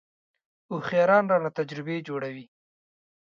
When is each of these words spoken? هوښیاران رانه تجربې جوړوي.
هوښیاران 0.69 1.23
رانه 1.31 1.49
تجربې 1.57 2.05
جوړوي. 2.07 2.45